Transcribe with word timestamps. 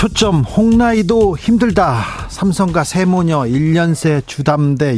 초점 0.00 0.44
홍나이도 0.44 1.36
힘들다 1.36 2.02
삼성과 2.30 2.84
세모녀 2.84 3.40
1년새 3.40 4.26
주담대 4.26 4.96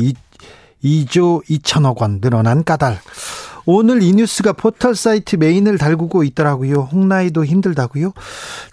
2, 0.81 1.07
조 1.07 1.43
2천억 1.51 2.01
원 2.01 2.21
늘어난 2.21 2.63
까닭 2.63 3.01
오늘 3.67 4.01
이 4.01 4.13
뉴스가 4.13 4.53
포털 4.53 4.95
사이트 4.95 5.35
메인을 5.35 5.77
달구고 5.77 6.23
있더라고요. 6.23 6.83
홍나이도 6.93 7.45
힘들다고요. 7.45 8.13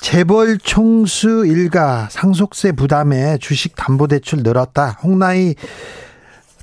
재벌 0.02 0.60
총수 0.60 1.48
일가 1.48 2.08
상속세 2.12 2.74
부담에 2.74 3.40
주식 3.40 3.76
담보 3.76 4.06
대출 4.06 4.44
늘었다. 4.44 5.00
홍나이 5.02 5.56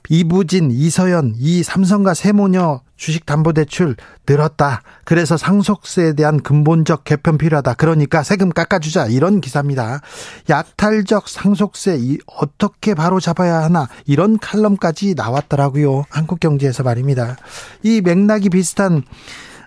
이부진, 0.09 0.70
이서연, 0.70 1.34
이 1.39 1.64
삼성과 1.64 2.14
세모녀 2.14 2.83
주식담보대출 2.96 3.96
늘었다. 4.28 4.82
그래서 5.05 5.36
상속세에 5.36 6.14
대한 6.14 6.42
근본적 6.42 7.05
개편 7.05 7.38
필요하다. 7.38 7.74
그러니까 7.74 8.22
세금 8.22 8.50
깎아주자. 8.50 9.06
이런 9.06 9.41
기사입니다. 9.41 10.00
약탈적 10.48 11.28
상속세 11.28 11.98
어떻게 12.27 12.94
바로 12.94 13.20
잡아야 13.20 13.62
하나 13.62 13.88
이런 14.06 14.38
칼럼까지 14.38 15.14
나왔더라고요. 15.14 16.05
한국경제에서 16.11 16.83
말입니다. 16.83 17.36
이 17.83 18.00
맥락이 18.00 18.50
비슷한 18.50 19.03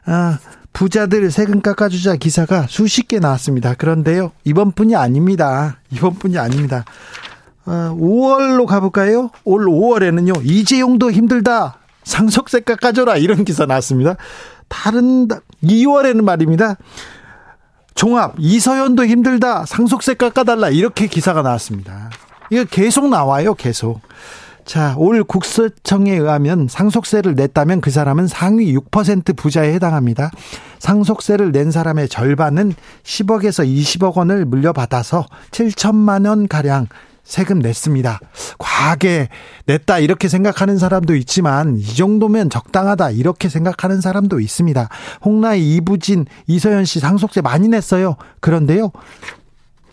아, 0.06 0.40
부자들 0.74 1.30
세금 1.32 1.62
깎아주자 1.62 2.16
기사가 2.16 2.66
수십 2.68 3.08
개 3.08 3.20
나왔습니다. 3.20 3.74
그런데요 3.74 4.32
이번뿐이 4.44 4.96
아닙니다. 4.96 5.78
이번뿐이 5.92 6.38
아닙니다. 6.38 6.86
5월로 7.66 8.64
어, 8.64 8.66
가볼까요? 8.66 9.30
올 9.44 9.66
5월에는요, 9.66 10.42
이재용도 10.44 11.12
힘들다. 11.12 11.78
상속세 12.10 12.62
깎아줘라. 12.62 13.18
이런 13.18 13.46
기사 13.46 13.66
나왔습니다. 13.66 14.16
다른, 14.68 15.28
2월에는 15.64 16.22
말입니다. 16.24 16.76
종합, 17.96 18.34
이서연도 18.38 19.06
힘들다. 19.06 19.66
상속세 19.66 20.16
깎아달라. 20.16 20.70
이렇게 20.70 21.08
기사가 21.08 21.42
나왔습니다. 21.42 22.10
이거 22.50 22.66
계속 22.66 23.10
나와요, 23.10 23.54
계속. 23.54 24.02
자, 24.66 24.94
올 24.98 25.24
국세청에 25.24 26.14
의하면 26.14 26.68
상속세를 26.68 27.36
냈다면 27.36 27.82
그 27.82 27.90
사람은 27.90 28.28
상위 28.28 28.76
6% 28.76 29.36
부자에 29.36 29.74
해당합니다. 29.74 30.32
상속세를 30.80 31.52
낸 31.52 31.72
사람의 31.72 32.08
절반은 32.08 32.74
10억에서 33.04 33.66
20억 33.66 34.16
원을 34.16 34.46
물려받아서 34.46 35.26
7천만 35.52 36.28
원 36.28 36.48
가량 36.48 36.88
세금 37.30 37.60
냈습니다. 37.60 38.20
과하게 38.58 39.30
냈다 39.68 40.00
이렇게 40.00 40.28
생각하는 40.28 40.80
사람도 40.80 41.16
있지만 41.16 41.78
이 41.78 41.86
정도면 41.86 42.50
적당하다 42.50 43.12
이렇게 43.12 43.50
생각하는 43.50 44.02
사람도 44.02 44.40
있습니다. 44.40 44.90
홍나이 45.24 45.76
이부진 45.76 46.26
이서연 46.48 46.86
씨 46.86 47.00
상속세 47.00 47.42
많이 47.42 47.68
냈어요. 47.68 48.16
그런데요. 48.40 48.92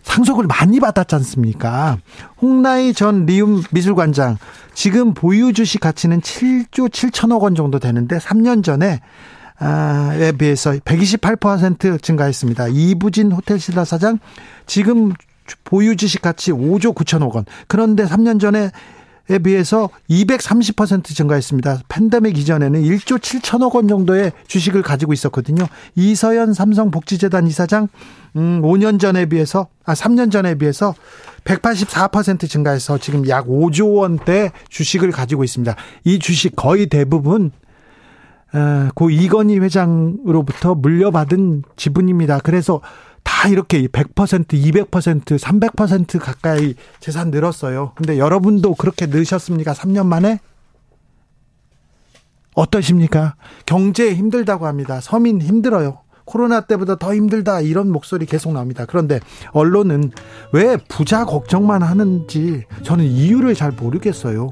상속을 0.01 0.47
많이 0.47 0.79
받았지 0.79 1.13
않습니까? 1.13 1.99
홍나이 2.41 2.93
전 2.93 3.27
리움 3.27 3.61
미술관장 3.69 4.37
지금 4.73 5.13
보유 5.13 5.53
주식 5.53 5.79
가치는 5.79 6.21
7조 6.21 6.89
7천억 6.89 7.41
원 7.41 7.53
정도 7.53 7.77
되는데 7.77 8.17
3년 8.17 8.63
전에 8.63 8.99
에 9.59 10.31
비해서 10.31 10.71
128% 10.71 12.01
증가했습니다. 12.01 12.67
이부진 12.69 13.31
호텔 13.31 13.59
신라 13.59 13.85
사장 13.85 14.17
지금 14.65 15.13
보유 15.63 15.95
주식 15.95 16.21
가치 16.21 16.51
5조 16.51 16.93
9천억 16.93 17.35
원. 17.35 17.45
그런데 17.67 18.05
3년 18.05 18.39
전에 18.39 18.71
에 19.29 19.39
비해서 19.39 19.89
230% 20.09 21.03
증가했습니다. 21.13 21.81
팬데믹 21.89 22.37
이전에는 22.37 22.81
1조 22.81 23.19
7천억 23.19 23.75
원 23.75 23.89
정도의 23.89 24.31
주식을 24.47 24.81
가지고 24.83 25.11
있었거든요. 25.11 25.65
이서연 25.95 26.53
삼성복지재단 26.53 27.45
이사장 27.45 27.89
음 28.37 28.61
5년 28.61 29.01
전에 29.01 29.25
비해서 29.25 29.67
아 29.83 29.93
3년 29.93 30.31
전에 30.31 30.55
비해서 30.55 30.95
184% 31.43 32.49
증가해서 32.49 32.99
지금 32.99 33.27
약 33.27 33.47
5조 33.47 33.97
원대 33.97 34.53
주식을 34.69 35.11
가지고 35.11 35.43
있습니다. 35.43 35.75
이 36.05 36.19
주식 36.19 36.55
거의 36.55 36.87
대부분 36.87 37.51
어, 38.53 38.87
고 38.95 39.09
이건희 39.09 39.59
회장으로부터 39.59 40.73
물려받은 40.75 41.63
지분입니다. 41.75 42.39
그래서 42.39 42.79
다 43.27 43.49
이렇게 43.49 43.87
100%, 43.87 44.47
200%, 44.47 45.37
300% 45.37 46.17
가까이 46.17 46.75
재산 47.01 47.29
늘었어요. 47.29 47.91
근데 47.93 48.17
여러분도 48.17 48.75
그렇게 48.75 49.05
넣으셨습니까? 49.05 49.73
3년 49.73 50.05
만에? 50.05 50.39
어떠십니까? 52.55 53.35
경제 53.65 54.15
힘들다고 54.15 54.65
합니다. 54.65 55.01
서민 55.01 55.41
힘들어요. 55.41 55.99
코로나 56.27 56.61
때보다 56.61 56.97
더 56.97 57.15
힘들다 57.15 57.61
이런 57.61 57.89
목소리 57.89 58.25
계속 58.25 58.53
나옵니다. 58.53 58.85
그런데 58.87 59.19
언론은 59.51 60.11
왜 60.51 60.77
부자 60.87 61.25
걱정만 61.25 61.81
하는지 61.81 62.65
저는 62.83 63.05
이유를 63.05 63.55
잘 63.55 63.71
모르겠어요. 63.71 64.51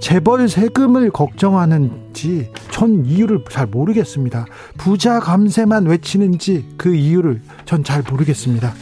재벌 0.00 0.48
세금을 0.48 1.10
걱정하는지 1.10 2.50
전 2.70 3.04
이유를 3.04 3.44
잘 3.50 3.66
모르겠습니다. 3.66 4.46
부자 4.78 5.18
감세만 5.20 5.86
외치는지 5.86 6.64
그 6.78 6.94
이유를 6.94 7.42
전 7.64 7.82
잘 7.84 8.02
모르겠습니다. 8.08 8.72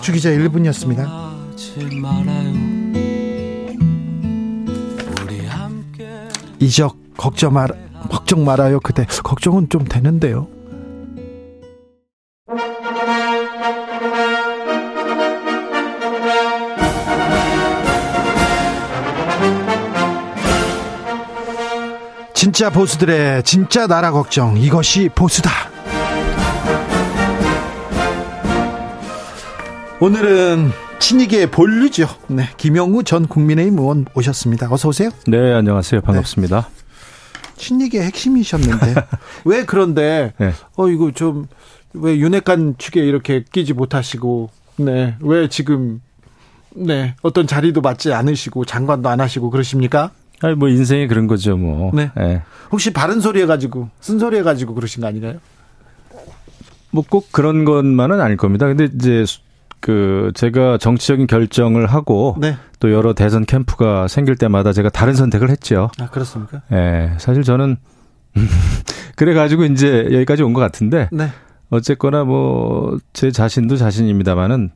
주기자 0.00 0.30
1분이었습니다. 0.30 1.06
이적 6.60 6.96
걱정 7.16 7.54
말 7.54 7.68
걱정 8.10 8.44
말아요 8.44 8.80
그대 8.80 9.06
걱정은 9.22 9.68
좀 9.68 9.84
되는데요. 9.84 10.48
진짜 22.42 22.70
보수들의 22.70 23.44
진짜 23.44 23.86
나라 23.86 24.10
걱정 24.10 24.56
이것이 24.56 25.08
보수다. 25.14 25.52
오늘은 30.00 30.72
친이계 30.98 31.52
본류죠. 31.52 32.08
네, 32.26 32.48
김영우 32.56 33.04
전 33.04 33.28
국민의힘 33.28 33.78
의원 33.78 34.06
오셨습니다. 34.16 34.66
어서 34.72 34.88
오세요. 34.88 35.10
네, 35.28 35.52
안녕하세요. 35.54 36.00
반갑습니다. 36.00 36.68
네. 36.68 37.52
친이계 37.54 38.02
핵심이셨는데 38.02 38.94
왜 39.46 39.64
그런데 39.64 40.32
네. 40.38 40.52
어 40.74 40.88
이거 40.88 41.12
좀 41.12 41.46
왜 41.94 42.16
윤핵관 42.18 42.74
측에 42.76 43.02
이렇게 43.02 43.44
끼지 43.52 43.72
못하시고 43.72 44.50
네, 44.78 45.14
왜 45.20 45.48
지금 45.48 46.00
네, 46.74 47.14
어떤 47.22 47.46
자리도 47.46 47.82
맞지 47.82 48.12
않으시고 48.12 48.64
장관도 48.64 49.08
안 49.08 49.20
하시고 49.20 49.50
그러십니까? 49.50 50.10
아니 50.42 50.54
뭐 50.54 50.68
인생이 50.68 51.06
그런 51.08 51.26
거죠 51.26 51.56
뭐. 51.56 51.90
네. 51.94 52.10
네. 52.16 52.42
혹시 52.70 52.92
바른 52.92 53.20
소리 53.20 53.40
해가지고 53.42 53.88
쓴소리 54.00 54.38
해가지고 54.38 54.74
그러신 54.74 55.00
거 55.00 55.06
아닌가요? 55.08 55.34
뭐 56.90 57.04
꼭 57.08 57.32
그런 57.32 57.64
것만은 57.64 58.20
아닐 58.20 58.36
겁니다. 58.36 58.66
근데 58.66 58.88
이제 58.94 59.24
그 59.80 60.30
제가 60.34 60.78
정치적인 60.78 61.26
결정을 61.26 61.86
하고 61.86 62.36
네. 62.38 62.56
또 62.80 62.92
여러 62.92 63.14
대선 63.14 63.44
캠프가 63.46 64.08
생길 64.08 64.36
때마다 64.36 64.72
제가 64.72 64.90
다른 64.90 65.14
선택을 65.14 65.50
했죠. 65.50 65.90
아 65.98 66.08
그렇습니까? 66.08 66.62
예. 66.70 66.74
네, 66.76 67.14
사실 67.18 67.42
저는 67.42 67.76
그래 69.16 69.34
가지고 69.34 69.64
이제 69.64 70.08
여기까지 70.12 70.42
온 70.42 70.52
것 70.52 70.60
같은데. 70.60 71.08
네. 71.12 71.28
어쨌거나 71.70 72.24
뭐 72.24 72.98
제 73.14 73.30
자신도 73.30 73.76
자신입니다만은 73.76 74.70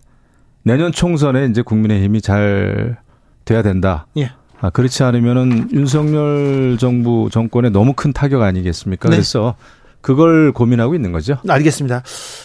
내년 0.62 0.90
총선에 0.92 1.46
이제 1.46 1.62
국민의힘이 1.62 2.20
잘 2.22 2.96
돼야 3.44 3.62
된다. 3.62 4.06
예. 4.16 4.30
아, 4.60 4.70
그렇지 4.70 5.02
않으면은 5.02 5.68
윤석열 5.72 6.76
정부 6.78 7.28
정권에 7.30 7.70
너무 7.70 7.92
큰 7.94 8.12
타격 8.12 8.42
아니겠습니까? 8.42 9.08
네. 9.08 9.16
그래서 9.16 9.54
그걸 10.00 10.52
고민하고 10.52 10.94
있는 10.94 11.12
거죠. 11.12 11.38
알겠습니다. 11.48 12.02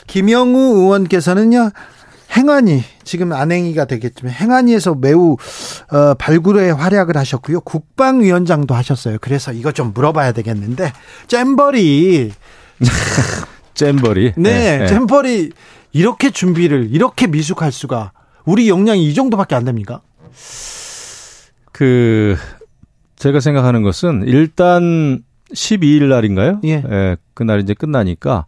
김영우 0.08 0.78
의원께서는요. 0.78 1.72
행안위 2.36 2.81
지금 3.04 3.34
안행위가 3.34 3.86
되겠지만 3.86 4.34
행안위에서 4.34 4.96
매우 4.96 5.36
어, 5.92 6.13
발굴의 6.16 6.74
활약을 6.74 7.18
하셨고요. 7.18 7.62
국방위원장도 7.62 8.74
하셨어요. 8.74 9.18
그래서 9.19 9.52
이거 9.52 9.72
좀 9.72 9.92
물어봐야 9.94 10.31
되겠는데 10.31 10.94
잼버리 11.28 12.31
잼버리 13.74 14.34
네, 14.38 14.78
네, 14.78 14.88
잼버리 14.88 15.52
이렇게 15.92 16.30
준비를 16.30 16.90
이렇게 16.92 17.28
미숙할 17.28 17.72
수가 17.72 18.14
우리 18.46 18.69
역량이 18.69 19.06
이 19.06 19.14
정도밖에 19.14 19.56
안 19.56 19.66
됩니까? 19.66 20.02
그 21.81 22.36
제가 23.16 23.39
생각하는 23.39 23.81
것은 23.81 24.25
일단 24.28 25.24
12일 25.51 26.10
날인가요? 26.10 26.62
예. 26.63 26.83
예 26.88 27.18
그날 27.33 27.60
이제 27.60 27.74
끝나니까 27.74 28.45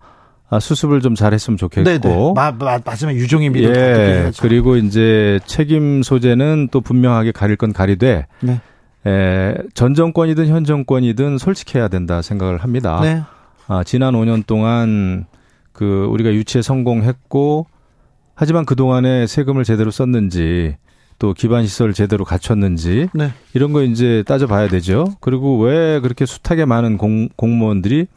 아, 0.52 0.60
수습을 0.60 1.02
좀 1.02 1.16
잘했으면 1.16 1.58
좋겠고. 1.58 1.84
네네. 1.84 2.34
마, 2.36 2.52
마, 2.52 2.78
마지막 2.86 3.16
유종의 3.16 3.50
미로 3.50 3.76
예. 3.76 4.32
그리고 4.40 4.76
이제 4.76 5.40
책임 5.48 6.04
소재는 6.04 6.68
또 6.70 6.80
분명하게 6.80 7.32
가릴 7.32 7.56
건 7.56 7.74
가리되. 7.74 8.28
네. 8.42 8.62
에, 9.08 9.56
전 9.74 9.96
정권이든 9.96 10.48
현 10.48 10.64
정권이든 10.64 11.40
솔직해야 11.40 11.88
된다 11.88 12.22
생각을 12.22 12.60
합니다. 12.60 13.00
네. 13.02 13.24
아, 13.66 13.84
지난 13.84 14.14
5년 14.14 14.46
동안 14.46 15.26
그 15.72 16.06
우리가 16.12 16.32
유치에 16.32 16.62
성공했고 16.62 17.66
하지만 18.36 18.66
그 18.66 18.76
동안에 18.76 19.26
세금을 19.26 19.64
제대로 19.64 19.90
썼는지 19.90 20.76
또 21.20 21.34
기반 21.34 21.66
시설을 21.66 21.94
제대로 21.94 22.26
갖췄는지 22.26 23.10
네. 23.14 23.32
이런 23.54 23.74
거 23.74 23.84
이제 23.84 24.24
따져봐야 24.28 24.68
되죠. 24.70 25.16
그리고 25.20 25.60
왜 25.60 26.00
그렇게 26.00 26.26
숱하게 26.26 26.66
많은 26.66 26.98
공, 26.98 27.30
공무원들이 27.36 28.08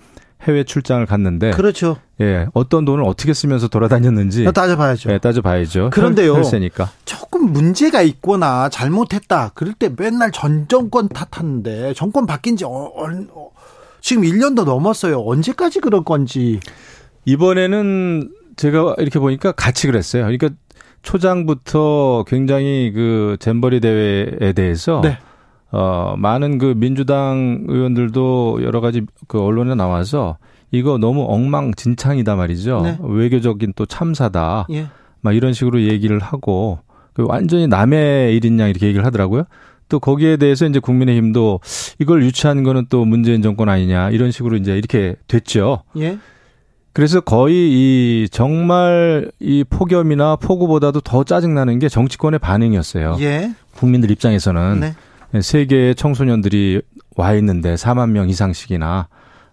해외 0.43 0.64
출장을 0.64 1.04
갔는데 1.06 1.50
그렇죠. 1.52 1.96
예, 2.20 2.46
어떤 2.52 2.84
돈을 2.84 3.04
어떻게 3.04 3.34
쓰면서 3.34 3.69
돌아다녔는지 3.69 4.44
따져봐야죠. 4.52 5.12
예, 5.12 5.19
따져봐야죠. 5.19 5.90
그런데요. 5.90 6.34
혈세니까. 6.34 6.90
조금 7.04 7.52
문제가 7.52 8.02
있거나 8.02 8.69
잘못했다. 8.69 9.52
그럴 9.54 9.75
때 9.75 9.90
맨날 9.96 10.31
전 10.32 10.69
정권 10.69 11.08
탓하는데 11.08 11.94
정권 11.94 12.26
바뀐 12.26 12.56
지 12.56 12.64
어, 12.64 12.69
어, 12.70 13.50
지금 14.00 14.22
1년도 14.22 14.64
넘었어요. 14.64 15.20
언제까지 15.20 15.81
그럴 15.81 16.04
건지. 16.04 16.60
이번에는 17.25 18.31
제가 18.56 18.94
이렇게 18.99 19.19
보니까 19.19 19.52
같이 19.52 19.87
그랬어요. 19.87 20.22
그러니까 20.22 20.50
초장부터 21.06 22.24
굉장히 22.26 22.90
그 22.92 23.36
잼버리 23.38 23.78
대회에 23.78 24.52
대해서 24.54 25.00
네. 25.02 25.16
어 25.70 26.16
많은 26.18 26.58
그 26.58 26.74
민주당 26.76 27.64
의원들도 27.68 28.60
여러 28.62 28.80
가지 28.80 29.02
그 29.28 29.40
언론에 29.40 29.76
나와서 29.76 30.36
이거 30.72 30.98
너무 30.98 31.24
엉망진창이다 31.28 32.34
말이죠. 32.34 32.80
네. 32.82 32.98
외교적인 33.00 33.74
또 33.76 33.86
참사다. 33.86 34.66
예. 34.72 34.86
막 35.20 35.34
이런 35.36 35.52
식으로 35.52 35.82
얘기를 35.82 36.18
하고 36.18 36.80
그 37.12 37.24
완전히 37.24 37.68
남의 37.68 38.34
일인 38.34 38.58
양 38.58 38.68
이렇게 38.68 38.88
얘기를 38.88 39.06
하더라고요. 39.06 39.44
또 39.88 40.00
거기에 40.00 40.36
대해서 40.38 40.66
이제 40.66 40.80
국민의힘도 40.80 41.60
이걸 42.00 42.24
유치한 42.24 42.64
거는 42.64 42.86
또 42.90 43.04
문재인 43.04 43.42
정권 43.42 43.68
아니냐 43.68 44.10
이런 44.10 44.32
식으로 44.32 44.56
이제 44.56 44.76
이렇게 44.76 45.14
됐죠. 45.28 45.84
예. 45.98 46.18
그래서 46.96 47.20
거의 47.20 47.54
이 47.54 48.28
정말 48.31 49.31
이 49.38 49.64
폭염이나 49.69 50.37
폭우보다도 50.37 51.02
더 51.02 51.25
짜증나는 51.25 51.78
게 51.78 51.90
정치권의 51.90 52.38
반응이었어요. 52.38 53.19
예. 53.20 53.52
국민들 53.75 54.10
입장에서는 54.10 54.81
네. 54.81 55.43
세계의 55.43 55.94
청소년들이 55.94 56.81
와 57.14 57.34
있는데 57.34 57.75
4만 57.75 58.12
명 58.12 58.31
이상씩이나 58.31 59.08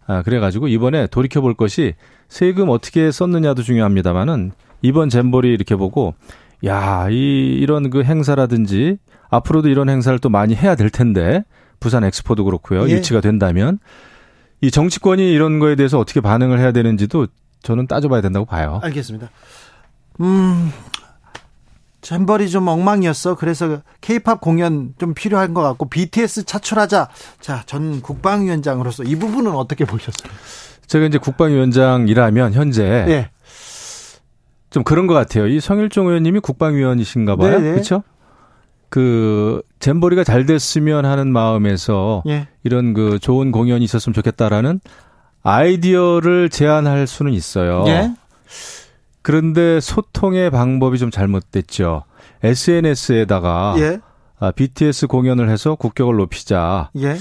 아, 0.07 0.21
그래가지고 0.21 0.69
이번에 0.69 1.07
돌이켜 1.07 1.41
볼 1.41 1.53
것이 1.53 1.95
세금 2.29 2.69
어떻게 2.69 3.11
썼느냐도 3.11 3.61
중요합니다만은 3.61 4.53
이번 4.81 5.09
잼버리 5.09 5.49
이렇게 5.49 5.75
보고 5.75 6.13
야, 6.65 7.09
이 7.09 7.57
이런 7.59 7.89
그 7.89 8.05
행사라든지 8.05 8.99
앞으로도 9.29 9.67
이런 9.67 9.89
행사를 9.89 10.17
또 10.19 10.29
많이 10.29 10.55
해야 10.55 10.75
될 10.75 10.89
텐데 10.89 11.43
부산 11.81 12.05
엑스포도 12.05 12.45
그렇고요. 12.45 12.87
예. 12.87 12.93
유치가 12.93 13.19
된다면 13.19 13.79
이 14.63 14.71
정치권이 14.71 15.29
이런 15.29 15.59
거에 15.59 15.75
대해서 15.75 15.99
어떻게 15.99 16.21
반응을 16.21 16.57
해야 16.57 16.71
되는지도 16.71 17.27
저는 17.63 17.85
따져봐야 17.85 18.21
된다고 18.21 18.45
봐요. 18.45 18.79
알겠습니다. 18.81 19.29
음, 20.21 20.71
잼버리 21.99 22.49
좀 22.49 22.69
엉망이었어. 22.69 23.35
그래서 23.35 23.81
케이팝 23.99 24.39
공연 24.39 24.93
좀 24.97 25.13
필요한 25.13 25.53
것 25.53 25.61
같고 25.63 25.89
BTS 25.89 26.45
차출하자. 26.45 27.09
자, 27.41 27.63
전 27.65 28.01
국방위원장으로서 28.01 29.03
이 29.03 29.17
부분은 29.17 29.51
어떻게 29.51 29.83
보셨어요? 29.83 30.31
제가 30.87 31.07
이제 31.07 31.17
국방위원장이라면 31.17 32.53
현재 32.53 32.83
네. 33.05 33.29
좀 34.69 34.85
그런 34.85 35.07
것 35.07 35.13
같아요. 35.13 35.45
이 35.45 35.59
성일종 35.59 36.07
의원님이 36.07 36.39
국방위원이신가 36.39 37.35
봐요. 37.35 37.59
그렇죠? 37.59 38.03
그 38.93 39.63
잼버리가 39.79 40.23
잘 40.23 40.45
됐으면 40.45 41.05
하는 41.05 41.33
마음에서 41.33 42.21
예. 42.27 42.47
이런 42.63 42.93
그 42.93 43.17
좋은 43.17 43.51
공연이 43.51 43.83
있었으면 43.83 44.13
좋겠다라는 44.13 44.81
아이디어를 45.41 46.49
제안할 46.49 47.07
수는 47.07 47.33
있어요. 47.33 47.85
예? 47.87 48.11
그런데 49.23 49.79
소통의 49.79 50.51
방법이 50.51 50.99
좀 50.99 51.09
잘못됐죠. 51.09 52.03
SNS에다가 52.43 53.73
예? 53.79 53.99
아, 54.37 54.51
BTS 54.51 55.07
공연을 55.07 55.49
해서 55.49 55.73
국격을 55.73 56.17
높이자. 56.17 56.91
예? 56.97 57.17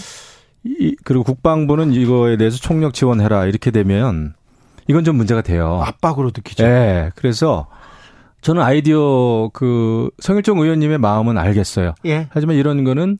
이, 0.64 0.94
그리고 1.04 1.24
국방부는 1.24 1.94
이거에 1.94 2.36
대해서 2.36 2.58
총력 2.58 2.92
지원해라 2.92 3.46
이렇게 3.46 3.70
되면 3.70 4.34
이건 4.88 5.04
좀 5.04 5.16
문제가 5.16 5.40
돼요. 5.40 5.80
압박으로 5.82 6.32
느끼죠. 6.36 6.64
네. 6.64 7.08
그래서 7.14 7.66
저는 8.42 8.60
아이디어 8.62 9.50
그 9.52 10.10
성일종 10.18 10.58
의원님의 10.58 10.98
마음은 10.98 11.38
알겠어요. 11.38 11.94
예. 12.06 12.26
하지만 12.30 12.56
이런 12.56 12.84
거는 12.84 13.18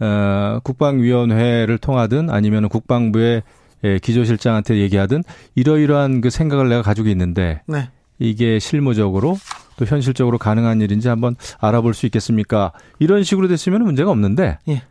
어 0.00 0.58
국방위원회를 0.64 1.78
통하든 1.78 2.30
아니면 2.30 2.68
국방부의 2.68 3.42
예, 3.84 3.98
기조실장한테 3.98 4.78
얘기하든 4.78 5.22
이러이러한 5.54 6.20
그 6.20 6.30
생각을 6.30 6.68
내가 6.68 6.82
가지고 6.82 7.08
있는데 7.08 7.60
네. 7.66 7.90
이게 8.18 8.58
실무적으로 8.58 9.36
또 9.76 9.84
현실적으로 9.84 10.38
가능한 10.38 10.80
일인지 10.80 11.08
한번 11.08 11.34
알아볼 11.60 11.92
수 11.92 12.06
있겠습니까? 12.06 12.72
이런 13.00 13.24
식으로 13.24 13.48
됐으면 13.48 13.82
문제가 13.82 14.10
없는데 14.10 14.58
예. 14.68 14.82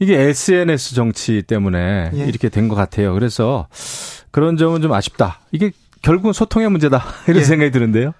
이게 0.00 0.18
SNS 0.18 0.96
정치 0.96 1.42
때문에 1.42 2.10
예. 2.14 2.24
이렇게 2.26 2.48
된 2.48 2.68
것 2.68 2.74
같아요. 2.74 3.14
그래서 3.14 3.68
그런 4.32 4.56
점은 4.56 4.82
좀 4.82 4.92
아쉽다. 4.92 5.40
이게 5.52 5.70
결국은 6.04 6.32
소통의 6.34 6.68
문제다 6.70 7.02
이런 7.26 7.40
예. 7.40 7.44
생각이 7.44 7.70
드는데요. 7.70 8.12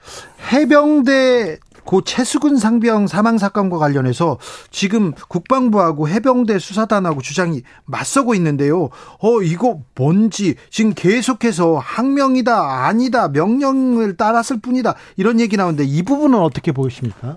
해병대 0.53 1.59
고 1.85 2.01
최수근 2.01 2.57
상병 2.57 3.07
사망 3.09 3.37
사건과 3.37 3.77
관련해서 3.77 4.39
지금 4.71 5.13
국방부하고 5.29 6.09
해병대 6.09 6.59
수사단하고 6.59 7.21
주장이 7.21 7.63
맞서고 7.85 8.35
있는데요. 8.37 8.89
어 9.21 9.43
이거 9.43 9.81
뭔지 9.95 10.55
지금 10.71 10.95
계속해서 10.95 11.77
항명이다 11.77 12.87
아니다 12.87 13.29
명령을 13.29 14.17
따랐을 14.17 14.61
뿐이다 14.63 14.95
이런 15.19 15.41
얘기 15.41 15.59
나오는데 15.59 15.85
이 15.85 16.03
부분은 16.03 16.39
어떻게 16.39 16.73
보십니까? 16.73 17.37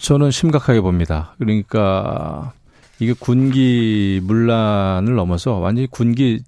저는 0.00 0.32
심각하게 0.32 0.80
봅니다. 0.80 1.36
그러니까 1.38 2.52
이게 2.98 3.12
군기 3.12 4.20
문란을 4.24 5.14
넘어서 5.14 5.58
완전히 5.58 5.86
군기 5.88 6.42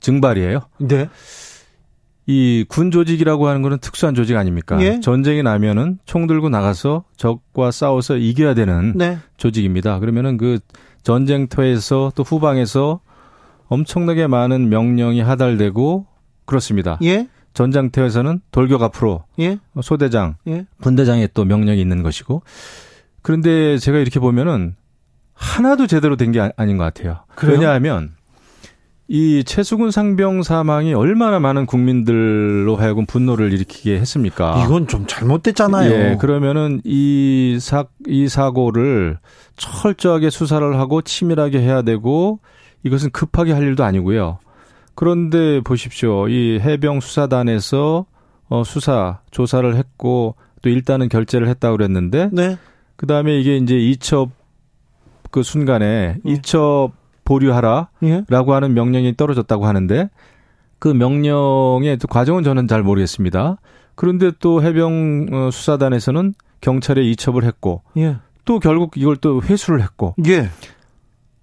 증발이에요. 0.00 0.62
네. 0.78 1.08
이 2.30 2.66
군 2.68 2.90
조직이라고 2.90 3.48
하는 3.48 3.62
거는 3.62 3.78
특수한 3.78 4.14
조직 4.14 4.36
아닙니까? 4.36 4.78
예? 4.82 5.00
전쟁이 5.00 5.42
나면은 5.42 5.98
총 6.04 6.26
들고 6.26 6.50
나가서 6.50 7.04
적과 7.16 7.70
싸워서 7.70 8.18
이겨야 8.18 8.52
되는 8.52 8.92
네. 8.96 9.16
조직입니다. 9.38 9.98
그러면은 9.98 10.36
그 10.36 10.58
전쟁터에서 11.04 12.12
또 12.14 12.22
후방에서 12.22 13.00
엄청나게 13.68 14.26
많은 14.26 14.68
명령이 14.68 15.20
하달되고 15.22 16.06
그렇습니다. 16.44 16.98
예? 17.02 17.28
전장터에서는 17.54 18.40
돌격 18.52 18.82
앞으로 18.82 19.24
예? 19.40 19.58
소대장, 19.82 20.36
예? 20.48 20.66
분대장의 20.82 21.30
또 21.32 21.44
명령이 21.46 21.80
있는 21.80 22.02
것이고 22.02 22.42
그런데 23.22 23.78
제가 23.78 23.98
이렇게 23.98 24.20
보면은 24.20 24.76
하나도 25.32 25.86
제대로 25.86 26.16
된 26.16 26.32
게 26.32 26.50
아닌 26.56 26.76
것 26.76 26.84
같아요. 26.84 27.20
그래요? 27.34 27.54
왜냐하면 27.58 28.10
이 29.10 29.42
최수근 29.44 29.90
상병 29.90 30.42
사망이 30.42 30.92
얼마나 30.92 31.40
많은 31.40 31.64
국민들로 31.64 32.76
하여금 32.76 33.06
분노를 33.06 33.54
일으키게 33.54 33.98
했습니까? 33.98 34.62
이건 34.64 34.86
좀 34.86 35.06
잘못됐잖아요. 35.06 35.90
예, 35.90 36.16
그러면은 36.20 36.82
이 36.84 37.58
사, 37.58 37.86
이 38.06 38.28
사고를 38.28 39.18
철저하게 39.56 40.28
수사를 40.28 40.78
하고 40.78 41.00
치밀하게 41.00 41.60
해야 41.60 41.80
되고 41.80 42.40
이것은 42.84 43.10
급하게 43.10 43.52
할 43.52 43.62
일도 43.62 43.82
아니고요. 43.82 44.38
그런데 44.94 45.62
보십시오. 45.62 46.28
이 46.28 46.60
해병 46.60 47.00
수사단에서 47.00 48.04
어, 48.50 48.62
수사, 48.64 49.20
조사를 49.30 49.74
했고 49.74 50.34
또 50.60 50.68
일단은 50.68 51.08
결재를 51.08 51.48
했다고 51.48 51.78
그랬는데 51.78 52.28
네. 52.32 52.58
그다음에 52.96 53.38
이게 53.38 53.56
이제 53.56 53.78
이첩 53.78 54.30
그 55.30 55.42
순간에 55.42 56.18
네. 56.22 56.32
이첩 56.32 56.92
보류하라라고 57.28 57.90
예? 58.04 58.24
하는 58.30 58.74
명령이 58.74 59.16
떨어졌다고 59.16 59.66
하는데 59.66 60.08
그 60.78 60.88
명령의 60.88 61.98
과정은 62.08 62.42
저는 62.42 62.66
잘 62.68 62.82
모르겠습니다. 62.82 63.58
그런데 63.94 64.30
또 64.38 64.62
해병 64.62 65.26
어, 65.32 65.50
수사단에서는 65.50 66.34
경찰에 66.60 67.02
이첩을 67.02 67.44
했고 67.44 67.82
예. 67.98 68.16
또 68.44 68.58
결국 68.60 68.92
이걸 68.96 69.16
또 69.16 69.42
회수를 69.42 69.82
했고 69.82 70.14
예. 70.26 70.48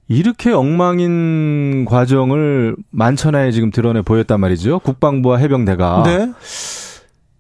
이렇게 0.08 0.52
엉망인 0.52 1.86
과정을 1.86 2.76
만천하에 2.92 3.52
지금 3.52 3.72
드러내 3.72 4.02
보였단 4.02 4.40
말이죠. 4.40 4.80
국방부와 4.80 5.38
해병대가. 5.38 6.04
네. 6.06 6.32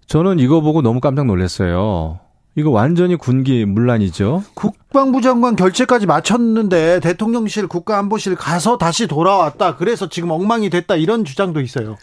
저는 0.08 0.40
이거 0.40 0.62
보고 0.62 0.82
너무 0.82 1.00
깜짝 1.00 1.26
놀랐어요. 1.26 2.20
이거 2.58 2.70
완전히 2.70 3.16
군기 3.18 3.66
문란이죠. 3.66 4.44
국방부 4.54 5.22
장관 5.22 5.56
결재까지 5.58 6.06
마쳤는데 6.06 7.02
대통령실 7.02 7.68
국가안보실 7.68 8.36
가서 8.36 8.78
다시 8.78 9.08
돌아왔다. 9.08 9.76
그래서 9.76 10.08
지금 10.08 10.32
엉망이 10.32 10.70
됐다. 10.70 10.96
이런 10.96 11.26
주장도 11.26 11.60
있어요. 11.60 11.98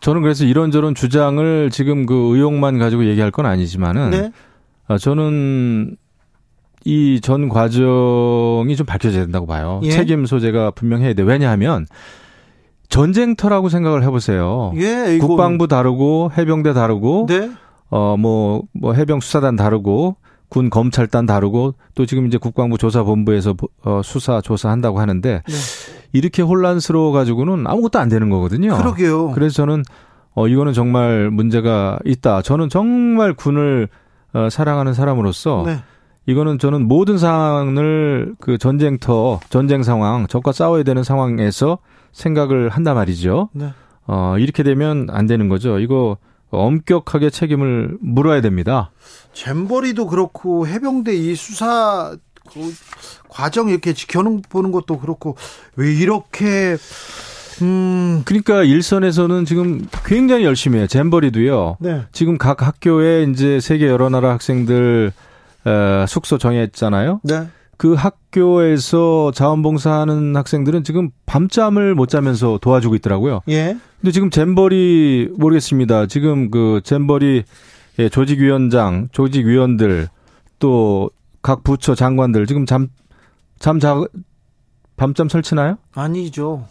저는 0.00 0.22
그래서 0.22 0.44
이런저런 0.44 0.94
주장을 0.94 1.70
지금 1.70 2.06
그 2.06 2.14
의혹만 2.36 2.78
가지고 2.78 3.04
얘기할 3.06 3.30
건 3.32 3.46
아니지만은 3.46 4.10
네? 4.10 4.32
아, 4.86 4.96
저는 4.96 5.96
이 6.84 7.20
전 7.20 7.48
과정이 7.50 8.74
좀 8.76 8.86
밝혀져야 8.86 9.24
된다고 9.24 9.46
봐요. 9.46 9.80
예? 9.82 9.90
책임 9.90 10.24
소재가 10.24 10.70
분명해야 10.70 11.12
돼. 11.14 11.22
왜냐하면 11.22 11.84
전쟁터라고 12.88 13.68
생각을 13.68 14.02
해보세요. 14.04 14.72
예, 14.76 15.18
국방부 15.20 15.68
다르고 15.68 16.32
해병대 16.38 16.72
다르고 16.72 17.26
네? 17.28 17.50
어뭐뭐 17.90 18.62
뭐 18.72 18.92
해병 18.94 19.20
수사단 19.20 19.56
다르고 19.56 20.16
군 20.48 20.68
검찰단 20.68 21.26
다르고 21.26 21.74
또 21.94 22.06
지금 22.06 22.26
이제 22.26 22.36
국방부 22.36 22.76
조사본부에서 22.76 23.54
어, 23.84 24.00
수사 24.02 24.40
조사한다고 24.40 25.00
하는데 25.00 25.42
네. 25.46 25.54
이렇게 26.12 26.42
혼란스러워 26.42 27.12
가지고는 27.12 27.66
아무것도 27.66 27.98
안 27.98 28.08
되는 28.08 28.30
거거든요. 28.30 28.76
그러게요. 28.76 29.30
그래서 29.30 29.54
저는 29.54 29.84
어 30.34 30.48
이거는 30.48 30.72
정말 30.72 31.30
문제가 31.30 31.98
있다. 32.04 32.42
저는 32.42 32.68
정말 32.68 33.32
군을 33.32 33.88
어, 34.32 34.48
사랑하는 34.50 34.92
사람으로서 34.92 35.62
네. 35.66 35.78
이거는 36.26 36.58
저는 36.58 36.86
모든 36.86 37.16
상황을 37.18 38.34
그 38.40 38.58
전쟁터 38.58 39.40
전쟁 39.50 39.82
상황 39.82 40.26
적과 40.26 40.52
싸워야 40.52 40.82
되는 40.82 41.02
상황에서 41.02 41.78
생각을 42.12 42.68
한단 42.68 42.96
말이죠. 42.96 43.50
네. 43.52 43.70
어 44.06 44.36
이렇게 44.38 44.64
되면 44.64 45.06
안 45.10 45.26
되는 45.26 45.48
거죠. 45.48 45.78
이거 45.78 46.16
엄격하게 46.50 47.30
책임을 47.30 47.98
물어야 48.00 48.40
됩니다. 48.40 48.90
잼버리도 49.32 50.06
그렇고 50.06 50.66
해병대 50.66 51.14
이 51.14 51.34
수사 51.34 52.16
그 52.52 52.74
과정 53.28 53.68
이렇게 53.68 53.92
지켜보는 53.92 54.72
것도 54.72 54.98
그렇고 54.98 55.36
왜 55.76 55.94
이렇게 55.94 56.76
음 57.62 58.22
그러니까 58.24 58.62
일선에서는 58.64 59.44
지금 59.44 59.86
굉장히 60.04 60.44
열심히 60.44 60.78
해요. 60.78 60.86
잼버리도요. 60.86 61.76
네. 61.78 62.02
지금 62.12 62.38
각 62.38 62.62
학교에 62.62 63.24
이제 63.24 63.60
세계 63.60 63.86
여러 63.86 64.08
나라 64.08 64.30
학생들 64.30 65.12
에, 65.66 66.06
숙소 66.06 66.38
정했잖아요. 66.38 67.20
네. 67.22 67.46
그 67.80 67.94
학교에서 67.94 69.30
자원봉사하는 69.32 70.36
학생들은 70.36 70.84
지금 70.84 71.08
밤잠을 71.24 71.94
못 71.94 72.10
자면서 72.10 72.58
도와주고 72.60 72.94
있더라고요. 72.96 73.40
예. 73.48 73.74
근데 74.02 74.12
지금 74.12 74.28
잼버리 74.28 75.30
모르겠습니다. 75.38 76.04
지금 76.04 76.50
그 76.50 76.82
잼버리 76.84 77.44
조직위원장, 78.10 79.08
조직위원들 79.12 80.08
또 80.58 81.10
각 81.42 81.64
부처 81.64 81.94
장관들 81.94 82.46
지금 82.46 82.66
잠 82.66 82.88
잠자 83.58 84.02
밤잠 84.96 85.28
설치나요? 85.28 85.78
아니죠. 85.94 86.66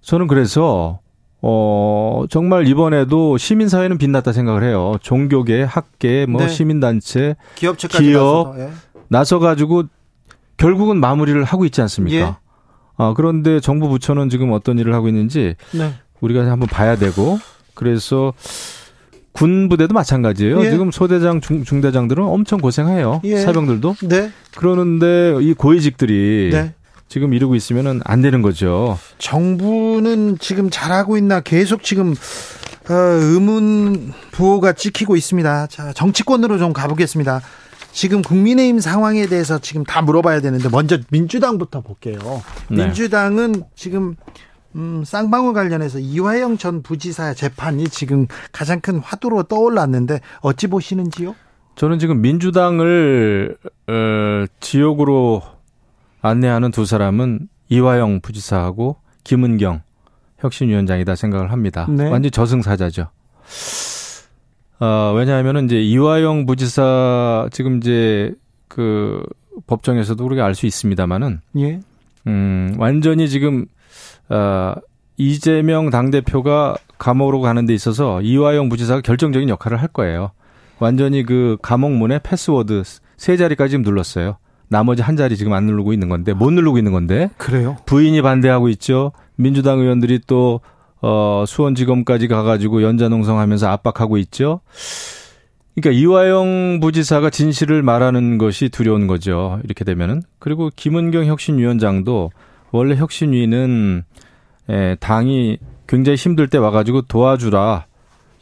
저는 0.00 0.26
그래서 0.26 1.00
어 1.42 2.24
정말 2.30 2.66
이번에도 2.66 3.36
시민사회는 3.36 3.98
빛났다 3.98 4.32
생각을 4.32 4.62
해요. 4.62 4.96
종교계, 5.02 5.62
학계, 5.62 6.26
뭐 6.26 6.42
네. 6.42 6.48
시민단체, 6.48 7.36
기업체까지 7.56 8.04
기업 8.04 8.54
나서, 8.54 8.54
예. 8.58 8.70
나서 9.08 9.38
가지고 9.38 9.84
결국은 10.60 10.98
마무리를 11.00 11.42
하고 11.42 11.64
있지 11.64 11.80
않습니까? 11.80 12.16
예. 12.16 12.34
아, 12.98 13.14
그런데 13.16 13.60
정부 13.60 13.88
부처는 13.88 14.28
지금 14.28 14.52
어떤 14.52 14.78
일을 14.78 14.92
하고 14.94 15.08
있는지 15.08 15.54
네. 15.72 15.94
우리가 16.20 16.42
한번 16.50 16.68
봐야 16.68 16.96
되고 16.96 17.40
그래서 17.74 18.34
군 19.32 19.70
부대도 19.70 19.94
마찬가지예요. 19.94 20.62
예. 20.64 20.70
지금 20.70 20.90
소대장, 20.90 21.40
중, 21.40 21.64
중대장들은 21.64 22.22
엄청 22.22 22.60
고생해요. 22.60 23.22
예. 23.24 23.38
사병들도. 23.38 23.96
네. 24.02 24.30
그러는데 24.54 25.38
이 25.40 25.54
고위직들이 25.54 26.50
네. 26.52 26.74
지금 27.08 27.32
이러고 27.32 27.54
있으면 27.54 28.02
안 28.04 28.20
되는 28.20 28.42
거죠. 28.42 28.98
정부는 29.18 30.36
지금 30.38 30.68
잘하고 30.68 31.16
있나 31.16 31.40
계속 31.40 31.82
지금 31.82 32.14
어, 32.90 32.92
의문 32.92 34.12
부호가 34.32 34.74
찍히고 34.74 35.16
있습니다. 35.16 35.68
자, 35.68 35.92
정치권으로 35.94 36.58
좀 36.58 36.74
가보겠습니다. 36.74 37.40
지금 37.92 38.22
국민의힘 38.22 38.80
상황에 38.80 39.26
대해서 39.26 39.58
지금 39.58 39.84
다 39.84 40.02
물어봐야 40.02 40.40
되는데 40.40 40.68
먼저 40.68 40.98
민주당부터 41.10 41.80
볼게요. 41.80 42.18
네. 42.70 42.84
민주당은 42.84 43.64
지금 43.74 44.16
음, 44.76 45.02
쌍방울 45.04 45.52
관련해서 45.52 45.98
이화영 45.98 46.56
전 46.56 46.82
부지사 46.82 47.34
재판이 47.34 47.88
지금 47.88 48.26
가장 48.52 48.80
큰 48.80 48.98
화두로 48.98 49.44
떠올랐는데 49.44 50.20
어찌 50.40 50.68
보시는지요? 50.68 51.34
저는 51.74 51.98
지금 51.98 52.20
민주당을 52.20 53.56
어, 53.88 54.44
지역으로 54.60 55.42
안내하는 56.22 56.70
두 56.70 56.84
사람은 56.84 57.48
이화영 57.68 58.20
부지사하고 58.20 58.96
김은경 59.24 59.82
혁신위원장이다 60.38 61.16
생각을 61.16 61.52
합니다. 61.52 61.86
네. 61.88 62.08
완전 62.08 62.30
저승사자죠. 62.30 63.08
어, 64.80 65.12
왜냐하면은 65.14 65.66
이제 65.66 65.80
이화영 65.80 66.46
부지사 66.46 67.48
지금 67.52 67.78
이제 67.78 68.34
그 68.68 69.22
법정에서도 69.66 70.24
우리가 70.24 70.44
알 70.44 70.54
수 70.54 70.66
있습니다만은 70.66 71.40
예. 71.58 71.80
음, 72.26 72.74
완전히 72.78 73.28
지금 73.28 73.66
어, 74.28 74.72
이재명 75.16 75.90
당 75.90 76.10
대표가 76.10 76.76
감옥으로 76.98 77.40
가는 77.40 77.66
데 77.66 77.74
있어서 77.74 78.20
이화영 78.22 78.68
부지사가 78.68 79.00
결정적인 79.02 79.48
역할을 79.48 79.80
할 79.80 79.88
거예요. 79.88 80.30
완전히 80.78 81.24
그 81.24 81.58
감옥 81.60 81.92
문에 81.92 82.18
패스워드 82.22 82.82
세 83.16 83.36
자리까지 83.36 83.72
지금 83.72 83.82
눌렀어요. 83.82 84.38
나머지 84.68 85.02
한 85.02 85.16
자리 85.16 85.36
지금 85.36 85.52
안 85.52 85.66
누르고 85.66 85.92
있는 85.92 86.08
건데 86.08 86.32
못 86.32 86.50
누르고 86.52 86.78
있는 86.78 86.92
건데 86.92 87.28
그래요? 87.36 87.76
부인이 87.86 88.22
반대하고 88.22 88.68
있죠. 88.70 89.12
민주당 89.36 89.80
의원들이 89.80 90.20
또 90.26 90.60
어, 91.02 91.44
수원지검까지 91.46 92.28
가가지고 92.28 92.82
연자농성하면서 92.82 93.68
압박하고 93.68 94.18
있죠. 94.18 94.60
그러니까 95.74 95.98
이화영 96.00 96.80
부지사가 96.80 97.30
진실을 97.30 97.82
말하는 97.82 98.38
것이 98.38 98.68
두려운 98.68 99.06
거죠. 99.06 99.60
이렇게 99.64 99.84
되면은 99.84 100.22
그리고 100.38 100.70
김은경 100.74 101.26
혁신위원장도 101.26 102.30
원래 102.72 102.96
혁신위는 102.96 104.02
에, 104.68 104.94
당이 104.96 105.58
굉장히 105.86 106.16
힘들 106.16 106.48
때 106.48 106.58
와가지고 106.58 107.02
도와주라 107.02 107.86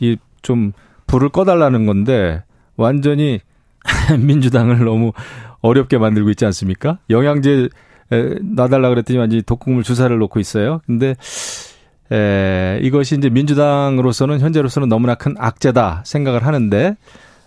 이 0.00 0.16
좀 0.42 0.72
불을 1.06 1.28
꺼달라는 1.30 1.86
건데 1.86 2.42
완전히 2.76 3.40
민주당을 4.18 4.84
너무 4.84 5.12
어렵게 5.60 5.98
만들고 5.98 6.30
있지 6.30 6.44
않습니까? 6.46 6.98
영양제 7.10 7.68
에, 8.12 8.34
놔달라 8.42 8.88
그랬더니 8.88 9.18
완전히 9.18 9.42
독극물 9.42 9.82
주사를 9.82 10.16
놓고 10.16 10.40
있어요. 10.40 10.80
근데 10.86 11.14
에, 12.12 12.80
이것이 12.82 13.16
이제 13.16 13.28
민주당으로서는 13.28 14.40
현재로서는 14.40 14.88
너무나 14.88 15.14
큰 15.14 15.34
악재다 15.38 16.02
생각을 16.04 16.46
하는데 16.46 16.96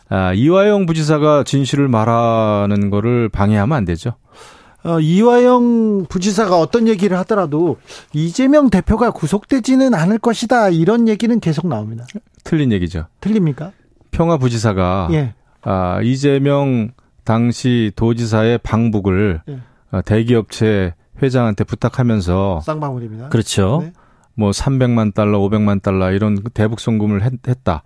아, 0.09 0.33
이화영 0.33 0.85
부지사가 0.87 1.43
진실을 1.43 1.87
말하는 1.87 2.89
거를 2.89 3.29
방해하면 3.29 3.77
안 3.77 3.85
되죠. 3.85 4.13
어, 4.83 4.99
이화영 4.99 6.07
부지사가 6.09 6.57
어떤 6.59 6.87
얘기를 6.87 7.17
하더라도 7.19 7.77
이재명 8.13 8.69
대표가 8.69 9.11
구속되지는 9.11 9.93
않을 9.93 10.17
것이다 10.17 10.69
이런 10.69 11.07
얘기는 11.07 11.39
계속 11.39 11.67
나옵니다. 11.67 12.05
틀린 12.43 12.71
얘기죠. 12.71 13.05
틀립니까? 13.21 13.71
평화 14.11 14.37
부지사가 14.37 15.09
예. 15.11 15.33
아, 15.61 16.01
이재명 16.01 16.91
당시 17.23 17.91
도지사의 17.95 18.57
방북을 18.59 19.41
예. 19.49 19.59
어, 19.91 20.01
대기업체 20.01 20.95
회장한테 21.21 21.63
부탁하면서 21.63 22.61
쌍방울입니다. 22.61 23.29
그렇죠. 23.29 23.79
네. 23.83 23.93
뭐 24.41 24.51
300만 24.51 25.13
달러, 25.13 25.39
500만 25.39 25.81
달러 25.81 26.11
이런 26.11 26.41
대북 26.53 26.79
송금을 26.79 27.23
했, 27.23 27.33
했다. 27.47 27.83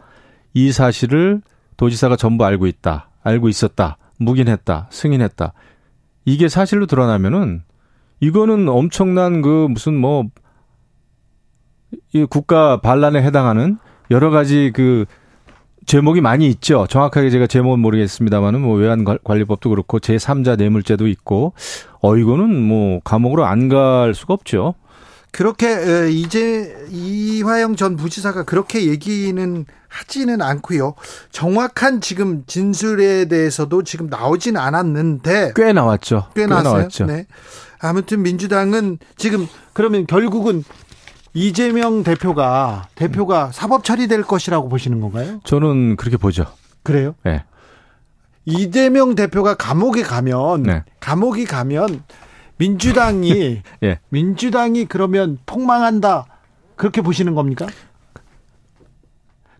이 0.53 0.71
사실을 0.71 1.41
도지사가 1.77 2.15
전부 2.15 2.45
알고 2.45 2.65
있다. 2.67 3.09
알고 3.23 3.49
있었다. 3.49 3.97
묵인했다. 4.19 4.87
승인했다. 4.89 5.53
이게 6.25 6.47
사실로 6.49 6.85
드러나면은 6.85 7.63
이거는 8.21 8.69
엄청난 8.69 9.41
그 9.41 9.67
무슨 9.69 9.95
뭐 9.95 10.23
이 12.13 12.25
국가 12.25 12.81
반란에 12.81 13.21
해당하는 13.21 13.77
여러 14.11 14.29
가지 14.29 14.71
그 14.73 15.05
제목이 15.85 16.19
많이 16.19 16.47
있죠. 16.47 16.87
정확하게 16.89 17.29
제가 17.29 17.47
제목은 17.47 17.79
모르겠습니다만은 17.79 18.61
뭐 18.61 18.75
외환관리법도 18.77 19.69
그렇고 19.69 19.99
제3자 19.99 20.57
뇌물죄도 20.57 21.07
있고 21.07 21.53
어 22.01 22.17
이거는 22.17 22.61
뭐 22.63 22.99
감옥으로 23.03 23.45
안 23.45 23.69
갈 23.69 24.13
수가 24.13 24.33
없죠. 24.33 24.73
그렇게 25.35 26.09
이제 26.11 26.73
이화영 26.89 27.75
전 27.75 27.97
부지사가 27.97 28.43
그렇게 28.43 28.87
얘기는 28.87 29.65
하지는 29.89 30.41
않고요. 30.41 30.93
정확한 31.29 31.99
지금 31.99 32.45
진술에 32.47 33.25
대해서도 33.25 33.83
지금 33.83 34.07
나오진 34.07 34.55
않았는데 34.55 35.51
꽤 35.53 35.73
나왔죠. 35.73 36.29
꽤, 36.35 36.43
꽤 36.43 36.47
나왔죠. 36.47 37.05
네. 37.07 37.27
아무튼 37.79 38.21
민주당은 38.21 38.97
지금 39.17 39.45
그러면 39.73 40.07
결국은 40.07 40.63
이재명 41.33 42.05
대표가 42.05 42.87
대표가 42.95 43.51
사법 43.51 43.83
처리될 43.83 44.23
것이라고 44.23 44.69
보시는 44.69 45.01
건가요? 45.01 45.41
저는 45.43 45.97
그렇게 45.97 46.15
보죠. 46.15 46.45
그래요? 46.83 47.13
네. 47.25 47.43
이재명 48.45 49.15
대표가 49.15 49.55
감옥에 49.55 50.01
가면 50.01 50.63
네. 50.63 50.83
감옥이 51.01 51.43
가면 51.43 52.03
민주당이 52.57 53.61
예. 53.83 53.99
민주당이 54.09 54.85
그러면 54.85 55.37
폭망한다 55.45 56.25
그렇게 56.75 57.01
보시는 57.01 57.35
겁니까? 57.35 57.67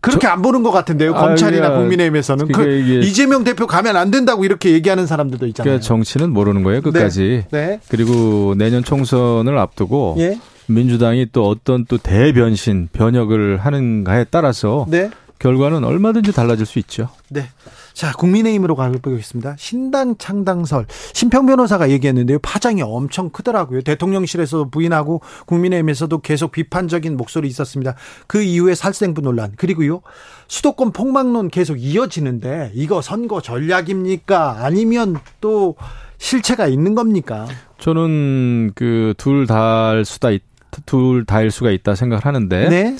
그렇게 0.00 0.26
저, 0.26 0.32
안 0.32 0.42
보는 0.42 0.62
것 0.62 0.70
같은데요. 0.70 1.14
검찰이나 1.14 1.66
아, 1.66 1.78
국민의힘에서는 1.78 2.52
그 2.52 2.70
이재명 3.02 3.42
대표 3.42 3.66
가면 3.66 3.96
안 3.96 4.12
된다고 4.12 4.44
이렇게 4.44 4.70
얘기하는 4.70 5.06
사람들도 5.06 5.46
있잖아요. 5.48 5.64
그러니까 5.68 5.84
정치는 5.84 6.30
모르는 6.30 6.62
거예요. 6.62 6.80
끝까지. 6.82 7.46
네. 7.50 7.66
네. 7.66 7.80
그리고 7.88 8.54
내년 8.56 8.84
총선을 8.84 9.58
앞두고 9.58 10.14
예. 10.18 10.38
민주당이 10.68 11.28
또 11.32 11.48
어떤 11.48 11.84
또 11.86 11.98
대변신 11.98 12.88
변혁을 12.92 13.58
하는가에 13.58 14.26
따라서 14.30 14.86
네. 14.88 15.10
결과는 15.38 15.84
얼마든지 15.84 16.32
달라질 16.32 16.66
수 16.66 16.78
있죠. 16.80 17.08
네. 17.28 17.48
자, 17.92 18.12
국민의힘으로 18.12 18.74
가보겠습니다. 18.76 19.56
신당 19.58 20.16
창당설. 20.18 20.86
심평 21.14 21.46
변호사가 21.46 21.88
얘기했는데요. 21.90 22.38
파장이 22.40 22.82
엄청 22.82 23.30
크더라고요. 23.30 23.80
대통령실에서 23.82 24.68
부인하고 24.68 25.22
국민의힘에서도 25.46 26.18
계속 26.18 26.52
비판적인 26.52 27.16
목소리 27.16 27.48
있었습니다. 27.48 27.94
그 28.26 28.42
이후에 28.42 28.74
살생부 28.74 29.22
논란. 29.22 29.52
그리고요. 29.56 30.02
수도권 30.48 30.92
폭망론 30.92 31.48
계속 31.48 31.76
이어지는데 31.80 32.72
이거 32.74 33.00
선거 33.00 33.40
전략입니까? 33.40 34.58
아니면 34.64 35.16
또 35.40 35.76
실체가 36.18 36.66
있는 36.66 36.94
겁니까? 36.94 37.46
저는 37.78 38.72
그 38.74 39.14
둘 39.16 39.46
다 39.46 39.88
할 39.90 40.04
수다 40.04 40.30
둘 40.84 41.24
다 41.24 41.40
일 41.42 41.50
수가 41.50 41.70
있다 41.70 41.94
생각을 41.94 42.24
하는데 42.26 42.68
네? 42.68 42.96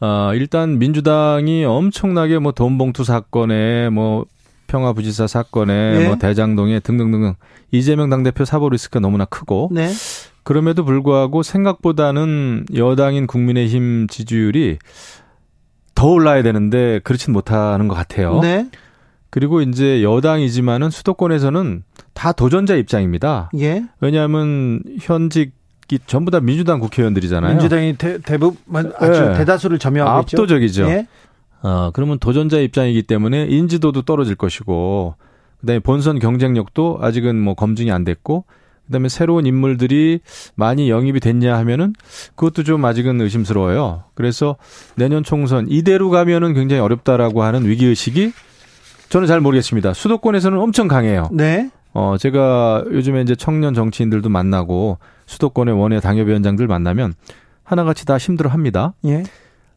어, 0.00 0.32
일단 0.34 0.78
민주당이 0.78 1.64
엄청나게 1.64 2.38
뭐 2.38 2.52
돈봉투 2.52 3.04
사건에 3.04 3.90
뭐 3.90 4.24
평화부지사 4.66 5.26
사건에 5.26 5.98
네. 5.98 6.06
뭐 6.06 6.16
대장동에 6.16 6.80
등등등 6.80 7.34
이재명 7.72 8.08
당대표 8.08 8.44
사보 8.44 8.70
리스크가 8.70 9.00
너무나 9.00 9.24
크고 9.24 9.70
네. 9.72 9.90
그럼에도 10.42 10.84
불구하고 10.84 11.42
생각보다는 11.42 12.66
여당인 12.74 13.26
국민의힘 13.26 14.06
지지율이 14.08 14.78
더 15.94 16.06
올라야 16.08 16.42
되는데 16.42 17.00
그렇진 17.04 17.32
못하는 17.32 17.88
것 17.88 17.94
같아요. 17.94 18.40
네. 18.40 18.68
그리고 19.28 19.60
이제 19.60 20.02
여당이지만은 20.02 20.90
수도권에서는 20.90 21.84
다 22.14 22.32
도전자 22.32 22.74
입장입니다. 22.74 23.50
예. 23.58 23.84
왜냐하면 24.00 24.82
현직 25.00 25.52
전부 26.06 26.30
다 26.30 26.40
민주당 26.40 26.80
국회의원들이잖아요. 26.80 27.52
민주당이 27.52 27.96
대, 27.96 28.38
부분 28.38 28.92
아주 28.98 29.20
네. 29.20 29.38
대다수를 29.38 29.78
점유하고 29.78 30.20
있죠. 30.22 30.36
압도적이죠. 30.36 30.84
예? 30.84 31.06
어, 31.62 31.90
그러면 31.92 32.18
도전자 32.18 32.58
입장이기 32.58 33.02
때문에 33.02 33.46
인지도도 33.46 34.02
떨어질 34.02 34.34
것이고 34.34 35.14
그다음에 35.60 35.78
본선 35.80 36.18
경쟁력도 36.18 36.98
아직은 37.02 37.40
뭐 37.40 37.54
검증이 37.54 37.90
안 37.90 38.04
됐고 38.04 38.44
그다음에 38.86 39.08
새로운 39.08 39.46
인물들이 39.46 40.20
많이 40.56 40.90
영입이 40.90 41.20
됐냐 41.20 41.56
하면은 41.58 41.94
그것도 42.34 42.64
좀 42.64 42.84
아직은 42.84 43.20
의심스러워요. 43.20 44.04
그래서 44.14 44.56
내년 44.96 45.22
총선 45.22 45.66
이대로 45.68 46.10
가면은 46.10 46.54
굉장히 46.54 46.80
어렵다라고 46.80 47.42
하는 47.42 47.66
위기 47.66 47.86
의식이 47.86 48.32
저는 49.08 49.26
잘 49.28 49.40
모르겠습니다. 49.40 49.92
수도권에서는 49.92 50.58
엄청 50.58 50.88
강해요. 50.88 51.28
네. 51.32 51.70
어, 51.92 52.16
제가 52.18 52.84
요즘에 52.90 53.22
이제 53.22 53.34
청년 53.34 53.74
정치인들도 53.74 54.28
만나고 54.28 54.98
수도권의 55.26 55.78
원외 55.78 56.00
당협위원장들 56.00 56.66
만나면 56.66 57.14
하나같이 57.64 58.06
다 58.06 58.16
힘들어 58.16 58.50
합니다. 58.50 58.94
예. 59.04 59.22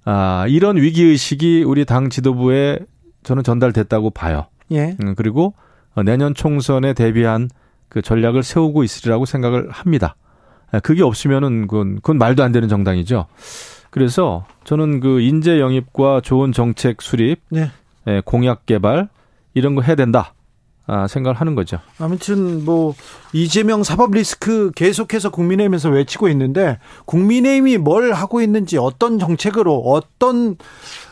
아, 0.05 0.45
이런 0.47 0.77
위기의식이 0.77 1.63
우리 1.63 1.85
당 1.85 2.09
지도부에 2.09 2.79
저는 3.23 3.43
전달됐다고 3.43 4.11
봐요. 4.11 4.47
예. 4.71 4.95
음, 5.01 5.15
그리고 5.15 5.53
내년 6.05 6.33
총선에 6.33 6.93
대비한 6.93 7.49
그 7.89 8.01
전략을 8.01 8.43
세우고 8.43 8.83
있으리라고 8.83 9.25
생각을 9.25 9.69
합니다. 9.69 10.15
아, 10.71 10.79
그게 10.79 11.03
없으면은 11.03 11.67
그건, 11.67 11.95
그건 11.95 12.17
말도 12.17 12.43
안 12.43 12.51
되는 12.51 12.67
정당이죠. 12.67 13.27
그래서 13.91 14.45
저는 14.63 14.99
그 14.99 15.21
인재 15.21 15.59
영입과 15.59 16.21
좋은 16.21 16.51
정책 16.51 17.01
수립, 17.03 17.41
네. 17.49 17.69
예, 18.07 18.21
공약 18.25 18.65
개발 18.65 19.07
이런 19.53 19.75
거 19.75 19.83
해야 19.83 19.95
된다. 19.95 20.33
아, 20.85 21.07
생각을 21.07 21.39
하는 21.39 21.55
거죠. 21.55 21.79
아무튼 21.97 22.65
뭐 22.65 22.93
이재명 23.31 23.83
사법 23.83 24.11
리스크 24.11 24.69
계속해서 24.75 25.29
국민의힘에서 25.29 25.89
외치고 25.89 26.27
있는데 26.29 26.77
국민의힘이 27.05 27.77
뭘 27.77 28.11
하고 28.11 28.41
있는지 28.41 28.77
어떤 28.77 29.17
정책으로 29.17 29.77
어떤 29.79 30.57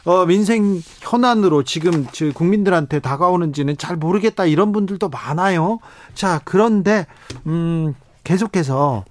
어, 0.03 0.25
민생 0.25 0.81
현안으로 0.99 1.63
지금 1.63 2.05
국민들한테 2.33 2.99
다가오는지는 2.99 3.77
잘 3.77 3.95
모르겠다 3.95 4.45
이런 4.45 4.73
분들도 4.73 5.07
많아요. 5.07 5.79
자 6.15 6.41
그런데 6.43 7.07
음, 7.47 7.93
계속해서 8.25 9.05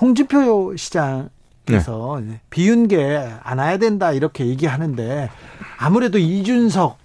홍준표 0.00 0.74
시장에서 0.76 2.20
네. 2.20 2.40
비윤계 2.50 3.32
안 3.44 3.58
와야 3.58 3.78
된다 3.78 4.10
이렇게 4.10 4.46
얘기하는데 4.46 5.30
아무래도 5.78 6.18
이준석 6.18 7.01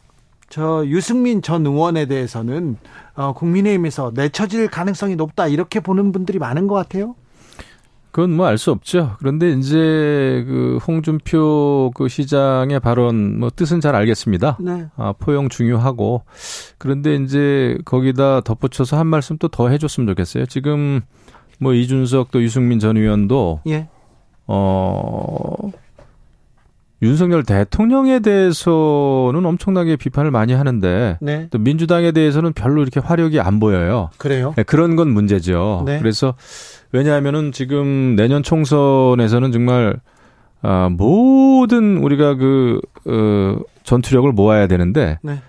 저 0.49 0.85
유승민 0.85 1.41
전 1.41 1.65
의원에 1.65 2.05
대해서는 2.05 2.77
어, 3.15 3.33
국민의힘에서 3.33 4.11
내쳐질 4.15 4.69
가능성이 4.69 5.15
높다 5.15 5.47
이렇게 5.47 5.79
보는 5.79 6.11
분들이 6.11 6.39
많은 6.39 6.67
것 6.67 6.75
같아요. 6.75 7.15
그건 8.11 8.31
뭐 8.35 8.47
알 8.47 8.57
수 8.57 8.71
없죠. 8.71 9.15
그런데 9.19 9.51
이제 9.51 9.77
그 10.47 10.79
홍준표 10.87 11.91
그 11.93 12.07
시장의 12.07 12.79
발언 12.79 13.37
뭐 13.39 13.51
뜻은 13.55 13.79
잘 13.79 13.93
알겠습니다. 13.95 14.57
네. 14.59 14.87
아, 14.95 15.13
포용 15.19 15.49
중요하고 15.49 16.23
그런데 16.79 17.15
이제 17.15 17.77
거기다 17.85 18.41
덧붙여서 18.41 18.97
한 18.97 19.05
말씀 19.05 19.37
또 19.37 19.49
더 19.49 19.69
해줬으면 19.69 20.07
좋겠어요. 20.07 20.45
지금 20.47 21.01
뭐 21.59 21.73
이준석 21.73 22.31
또 22.31 22.41
유승민 22.41 22.79
전 22.79 22.97
의원도 22.97 23.61
예. 23.67 23.87
어 24.47 25.71
윤석열 27.01 27.43
대통령에 27.43 28.19
대해서는 28.19 29.45
엄청나게 29.45 29.97
비판을 29.97 30.31
많이 30.31 30.53
하는데 30.53 31.17
네. 31.21 31.47
또 31.51 31.59
민주당에 31.59 32.11
대해서는 32.11 32.53
별로 32.53 32.81
이렇게 32.81 32.99
화력이 32.99 33.39
안 33.39 33.59
보여요. 33.59 34.09
그래요? 34.17 34.53
네, 34.57 34.63
그런 34.63 34.95
건 34.95 35.09
문제죠. 35.09 35.83
네. 35.85 35.99
그래서 35.99 36.33
왜냐하면은 36.91 37.51
지금 37.51 38.15
내년 38.15 38.41
총선에서는 38.41 39.51
정말 39.51 39.99
아, 40.63 40.89
모든 40.91 41.97
우리가 41.97 42.35
그 42.35 42.79
어, 43.05 43.59
전투력을 43.83 44.31
모아야 44.31 44.67
되는데 44.67 45.19
네. 45.21 45.39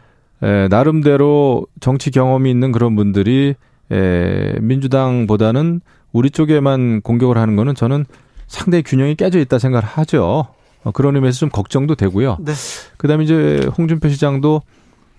에, 0.43 0.69
나름대로 0.69 1.67
정치 1.81 2.11
경험이 2.11 2.51
있는 2.51 2.73
그런 2.73 2.95
분들이 2.95 3.55
에, 3.91 4.53
민주당보다는 4.61 5.81
우리 6.13 6.31
쪽에만 6.31 7.01
공격을 7.01 7.39
하는 7.39 7.57
거는 7.57 7.75
저는 7.75 8.05
상당히 8.47 8.83
균형이 8.83 9.15
깨져 9.15 9.39
있다 9.39 9.59
생각을 9.59 9.85
하죠. 9.85 10.49
어, 10.89 10.93
그런 10.93 11.15
의미에서 11.17 11.39
좀 11.39 11.49
걱정도 11.51 11.95
되고요. 11.95 12.39
네. 12.41 12.53
그다음에 12.97 13.25
이제 13.25 13.69
홍준표 13.77 14.09
시장도 14.09 14.63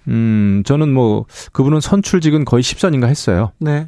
음 0.08 0.64
저는 0.66 0.92
뭐 0.92 1.26
그분은 1.52 1.80
선출직은 1.80 2.46
거의 2.46 2.64
10선인가 2.64 3.06
했어요. 3.06 3.52
네. 3.60 3.88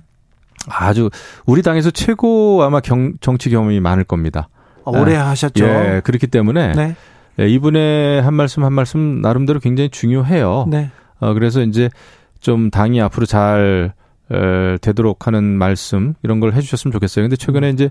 아주 0.69 1.09
우리 1.47 1.63
당에서 1.63 1.89
최고 1.89 2.61
아마 2.63 2.79
경, 2.81 3.13
정치 3.19 3.49
경험이 3.49 3.79
많을 3.79 4.03
겁니다. 4.03 4.47
아, 4.85 4.91
오래 4.91 5.13
네. 5.13 5.17
하셨죠. 5.17 5.65
예, 5.65 6.01
그렇기 6.03 6.27
때문에 6.27 6.73
네. 6.73 6.95
예, 7.39 7.49
이분의 7.49 8.21
한 8.21 8.35
말씀 8.35 8.63
한 8.63 8.73
말씀 8.73 9.21
나름대로 9.21 9.59
굉장히 9.59 9.89
중요해요. 9.89 10.67
네. 10.69 10.91
어, 11.19 11.33
그래서 11.33 11.61
이제 11.61 11.89
좀 12.39 12.69
당이 12.69 13.01
앞으로 13.01 13.25
잘 13.25 13.93
에, 14.31 14.77
되도록 14.81 15.25
하는 15.25 15.43
말씀 15.43 16.13
이런 16.21 16.39
걸 16.39 16.53
해주셨으면 16.53 16.91
좋겠어요. 16.91 17.23
근데 17.23 17.35
최근에 17.35 17.69
음. 17.69 17.73
이제 17.73 17.89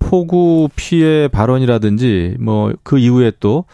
폭우 0.00 0.68
피해 0.74 1.28
발언이라든지 1.28 2.36
뭐 2.40 2.72
그 2.82 2.98
이후에 2.98 3.32
또 3.38 3.64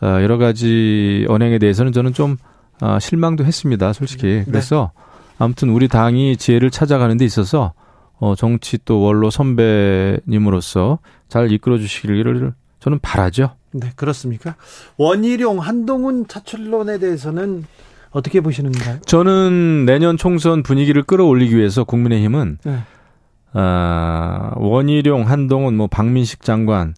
어, 0.00 0.06
여러 0.22 0.36
가지 0.38 1.24
언행에 1.28 1.58
대해서는 1.58 1.92
저는 1.92 2.12
좀 2.12 2.36
아, 2.80 2.98
실망도 2.98 3.44
했습니다, 3.44 3.92
솔직히. 3.92 4.26
네. 4.26 4.44
그래서 4.44 4.90
아무튼 5.38 5.70
우리 5.70 5.88
당이 5.88 6.36
지혜를 6.36 6.70
찾아가는 6.70 7.16
데 7.16 7.24
있어서 7.24 7.72
어, 8.18 8.34
정치 8.34 8.78
또 8.84 9.00
원로 9.00 9.30
선배님으로서 9.30 10.98
잘 11.28 11.52
이끌어 11.52 11.78
주시기를 11.78 12.52
저는 12.80 12.98
바라죠. 13.00 13.52
네, 13.72 13.92
그렇습니까? 13.96 14.56
원희룡 14.96 15.58
한동훈 15.60 16.26
차출론에 16.26 16.98
대해서는 16.98 17.64
어떻게 18.10 18.40
보시는가요? 18.40 19.00
저는 19.06 19.84
내년 19.86 20.16
총선 20.16 20.62
분위기를 20.62 21.02
끌어올리기 21.02 21.56
위해서 21.56 21.84
국민의힘은 21.84 22.58
네. 22.64 22.78
아, 23.58 24.50
원희룡, 24.56 25.28
한동훈, 25.30 25.76
뭐 25.76 25.86
박민식 25.86 26.42
장관 26.42 26.94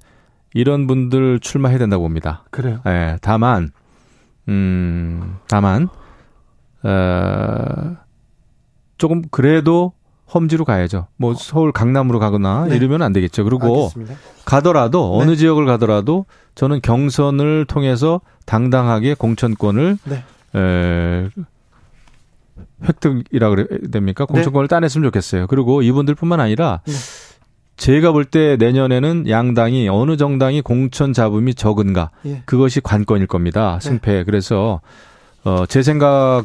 이런 0.54 0.88
분들 0.88 1.38
출마해야 1.38 1.78
된다고 1.78 2.02
봅니다. 2.02 2.44
그래요. 2.50 2.80
예, 2.86 3.16
다만 3.22 3.70
음, 4.48 5.36
다만 5.48 5.88
어, 6.82 7.96
조금 8.96 9.22
그래도 9.30 9.92
험지로 10.34 10.64
가야죠. 10.64 11.06
뭐 11.16 11.34
서울 11.34 11.70
강남으로 11.70 12.18
가거나 12.18 12.66
네. 12.68 12.76
이러면 12.76 13.02
안 13.02 13.12
되겠죠. 13.12 13.44
그리고 13.44 13.84
알겠습니다. 13.84 14.14
가더라도 14.44 15.16
네. 15.16 15.22
어느 15.22 15.36
지역을 15.36 15.64
가더라도 15.64 16.26
저는 16.54 16.80
경선을 16.82 17.66
통해서 17.66 18.20
당당하게 18.46 19.14
공천권을 19.14 19.98
네. 20.04 20.24
에, 20.56 21.28
획득이라 22.86 23.50
그래야 23.50 23.66
됩니까? 23.90 24.26
네. 24.26 24.32
공천권을 24.34 24.68
네. 24.68 24.74
따냈으면 24.74 25.04
좋겠어요. 25.08 25.46
그리고 25.46 25.82
이분들뿐만 25.82 26.40
아니라 26.40 26.80
네. 26.86 26.92
제가 27.76 28.10
볼 28.12 28.24
때 28.24 28.56
내년에는 28.56 29.28
양당이 29.28 29.88
어느 29.88 30.16
정당이 30.16 30.62
공천 30.62 31.12
잡음이 31.12 31.54
적은가 31.54 32.10
예. 32.26 32.42
그것이 32.44 32.80
관건일 32.80 33.26
겁니다. 33.28 33.78
네. 33.80 33.88
승패. 33.88 34.12
네. 34.12 34.24
그래서 34.24 34.80
어, 35.44 35.64
제 35.66 35.82
생각은 35.82 36.44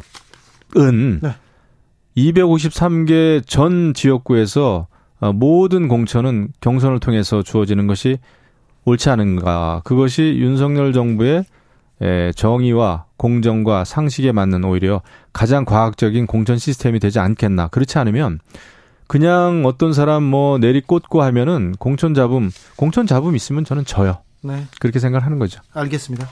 네. 1.22 1.34
253개 2.16 3.42
전 3.46 3.92
지역구에서 3.94 4.86
어, 5.20 5.32
모든 5.32 5.88
공천은 5.88 6.48
경선을 6.60 7.00
통해서 7.00 7.42
주어지는 7.42 7.86
것이 7.86 8.18
옳지 8.84 9.10
않은가. 9.10 9.80
그것이 9.84 10.36
윤석열 10.38 10.92
정부의 10.92 11.44
정의와 12.34 13.06
공정과 13.16 13.84
상식에 13.84 14.32
맞는 14.32 14.64
오히려 14.64 15.02
가장 15.32 15.64
과학적인 15.64 16.26
공천 16.26 16.58
시스템이 16.58 17.00
되지 17.00 17.18
않겠나. 17.18 17.68
그렇지 17.68 17.98
않으면 17.98 18.40
그냥 19.06 19.64
어떤 19.66 19.92
사람 19.92 20.22
뭐 20.22 20.58
내리 20.58 20.80
꽂고 20.80 21.22
하면은 21.22 21.72
공천 21.78 22.14
잡음, 22.14 22.50
공천 22.76 23.06
잡음 23.06 23.36
있으면 23.36 23.64
저는 23.64 23.84
져요. 23.84 24.18
네. 24.42 24.66
그렇게 24.80 24.98
생각하는 24.98 25.38
거죠. 25.38 25.60
알겠습니다. 25.72 26.28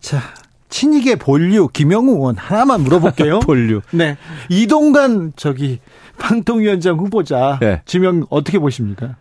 자, 0.00 0.20
친이계 0.68 1.16
본류 1.16 1.68
김영우 1.68 2.14
의원 2.14 2.36
하나만 2.36 2.80
물어볼게요. 2.82 3.40
본류. 3.46 3.82
네. 3.92 4.16
이동관 4.48 5.32
저기 5.36 5.80
방통위원장 6.18 6.98
후보자 6.98 7.58
네. 7.60 7.82
지명 7.84 8.26
어떻게 8.30 8.58
보십니까? 8.58 9.16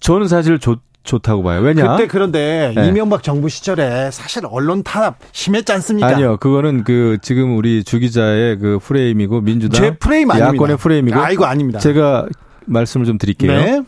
저는 0.00 0.26
사실 0.28 0.58
좋, 0.58 0.80
좋다고 1.04 1.42
봐요. 1.42 1.60
왜냐? 1.60 1.96
그때 1.96 2.06
그런데 2.06 2.72
네. 2.74 2.88
이명박 2.88 3.22
정부 3.22 3.48
시절에 3.48 4.10
사실 4.10 4.42
언론 4.46 4.82
탄압 4.82 5.16
심했지 5.32 5.72
않습니까? 5.72 6.06
아니요. 6.08 6.36
그거는 6.38 6.84
그 6.84 7.18
지금 7.22 7.56
우리 7.56 7.82
주 7.84 7.98
기자의 7.98 8.58
그 8.58 8.78
프레임이고 8.80 9.40
민주당 9.40 9.80
제 9.80 9.96
프레임 9.96 10.30
아닙니다. 10.30 10.54
야권의 10.54 10.76
프레임이고 10.76 11.18
아, 11.18 11.30
이거 11.30 11.44
아닙니다. 11.46 11.78
제가 11.80 12.26
말씀을 12.66 13.06
좀 13.06 13.18
드릴게요. 13.18 13.52
네. 13.52 13.82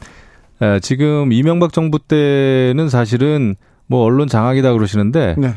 에, 0.63 0.81
지금 0.81 1.33
이명박 1.33 1.73
정부 1.73 1.99
때는 1.99 2.89
사실은 2.89 3.55
뭐 3.87 4.03
언론 4.05 4.29
장악이다 4.29 4.73
그러시는데 4.73 5.37
네. 5.39 5.55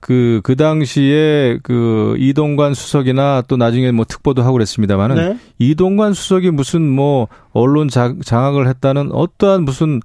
그, 0.00 0.42
그 0.44 0.54
당시에 0.54 1.58
그 1.62 2.14
이동관 2.18 2.74
수석이나 2.74 3.42
또 3.48 3.56
나중에 3.56 3.90
뭐 3.90 4.04
특보도 4.06 4.42
하고 4.42 4.52
그랬습니다만은 4.52 5.16
네. 5.16 5.38
이동관 5.58 6.12
수석이 6.12 6.50
무슨 6.50 6.86
뭐 6.88 7.28
언론 7.52 7.88
자, 7.88 8.14
장악을 8.22 8.68
했다는 8.68 9.12
어떠한 9.12 9.62
무슨 9.62 10.00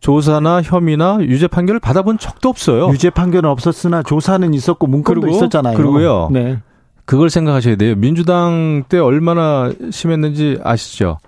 조사나 0.00 0.62
혐의나 0.62 1.18
유죄 1.20 1.46
판결을 1.48 1.80
받아본 1.80 2.18
적도 2.18 2.48
없어요. 2.48 2.88
유죄 2.90 3.10
판결은 3.10 3.50
없었으나 3.50 4.02
조사는 4.02 4.54
있었고 4.54 4.86
문건도 4.86 5.20
그리고, 5.20 5.36
있었잖아요. 5.36 5.76
그리고요. 5.76 6.28
네. 6.30 6.58
그걸 7.04 7.30
생각하셔야 7.30 7.76
돼요. 7.76 7.94
민주당 7.96 8.84
때 8.88 8.98
얼마나 8.98 9.72
심했는지 9.90 10.58
아시죠? 10.62 11.18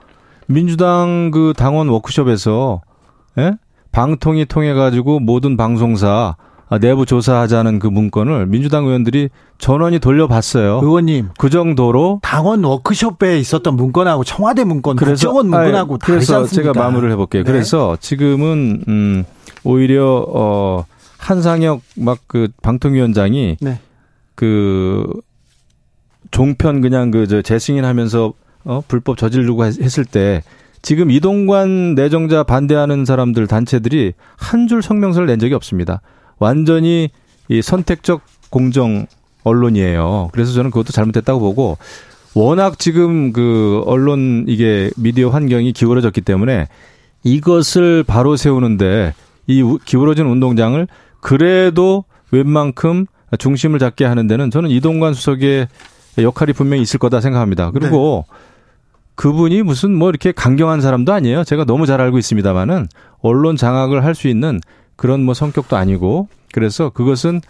민주당 0.46 1.30
그 1.32 1.54
당원 1.56 1.88
워크숍에서 1.88 2.82
예? 3.38 3.52
방통위 3.92 4.44
통해 4.46 4.74
가지고 4.74 5.20
모든 5.20 5.56
방송사 5.56 6.08
아, 6.08 6.49
내부 6.78 7.04
조사하자는 7.04 7.80
그 7.80 7.86
문건을 7.88 8.46
민주당 8.46 8.86
의원들이 8.86 9.30
전원이 9.58 9.98
돌려봤어요. 9.98 10.80
의원님, 10.82 11.30
그 11.36 11.50
정도로 11.50 12.20
당원 12.22 12.62
워크숍에 12.64 13.38
있었던 13.40 13.74
문건하고 13.74 14.22
청와대 14.24 14.62
문건, 14.64 14.96
그래서 14.96 15.28
국정원 15.28 15.48
문건하고 15.48 15.94
아니, 15.94 15.98
그래서 16.00 16.46
제가 16.46 16.72
마무리를 16.72 17.10
해볼게요. 17.12 17.42
네. 17.44 17.50
그래서 17.50 17.96
지금은 18.00 18.84
음 18.88 19.24
오히려 19.64 20.24
어 20.28 20.84
한상혁 21.18 21.80
막 21.96 22.18
그 22.26 22.48
방통위원장이 22.62 23.56
네. 23.60 23.80
그 24.34 25.04
종편 26.30 26.80
그냥 26.80 27.10
그 27.10 27.26
저 27.26 27.42
재승인하면서 27.42 28.32
어 28.64 28.82
불법 28.86 29.16
저지르고 29.18 29.64
했을 29.64 30.04
때 30.04 30.42
지금 30.82 31.10
이동관 31.10 31.94
내정자 31.94 32.42
반대하는 32.44 33.04
사람들 33.04 33.46
단체들이 33.46 34.12
한 34.36 34.66
줄 34.68 34.82
성명서를 34.82 35.26
낸 35.26 35.38
적이 35.38 35.54
없습니다. 35.54 36.00
완전히 36.40 37.10
이 37.48 37.62
선택적 37.62 38.22
공정 38.50 39.06
언론이에요. 39.44 40.30
그래서 40.32 40.52
저는 40.52 40.70
그것도 40.70 40.92
잘못됐다고 40.92 41.38
보고 41.38 41.78
워낙 42.34 42.78
지금 42.78 43.32
그 43.32 43.82
언론 43.86 44.44
이게 44.48 44.90
미디어 44.96 45.30
환경이 45.30 45.72
기울어졌기 45.72 46.20
때문에 46.22 46.66
이것을 47.22 48.02
바로 48.04 48.36
세우는데 48.36 49.14
이 49.46 49.78
기울어진 49.84 50.26
운동장을 50.26 50.86
그래도 51.20 52.04
웬만큼 52.30 53.06
중심을 53.38 53.78
잡게 53.78 54.04
하는 54.04 54.26
데는 54.26 54.50
저는 54.50 54.70
이동관 54.70 55.14
수석의 55.14 55.68
역할이 56.18 56.52
분명히 56.52 56.82
있을 56.82 56.98
거다 56.98 57.20
생각합니다. 57.20 57.70
그리고 57.70 58.24
네. 58.28 58.36
그분이 59.16 59.62
무슨 59.62 59.94
뭐 59.94 60.08
이렇게 60.08 60.32
강경한 60.32 60.80
사람도 60.80 61.12
아니에요. 61.12 61.44
제가 61.44 61.64
너무 61.64 61.86
잘 61.86 62.00
알고 62.00 62.18
있습니다만은 62.18 62.88
언론 63.20 63.56
장악을 63.56 64.04
할 64.04 64.14
수 64.14 64.28
있는 64.28 64.60
그런 65.00 65.24
뭐 65.24 65.32
성격도 65.32 65.78
아니고 65.78 66.28
그래서 66.52 66.90
그것은 66.90 67.40